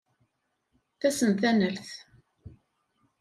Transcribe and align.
Tasentanalt. 0.99 1.87